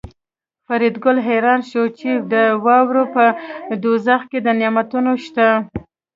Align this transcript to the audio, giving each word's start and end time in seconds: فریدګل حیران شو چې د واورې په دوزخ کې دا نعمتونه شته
فریدګل 0.65 1.17
حیران 1.27 1.59
شو 1.69 1.83
چې 1.99 2.09
د 2.31 2.33
واورې 2.65 3.03
په 3.15 3.25
دوزخ 3.83 4.21
کې 4.31 4.39
دا 4.45 4.51
نعمتونه 4.61 5.11
شته 5.25 5.47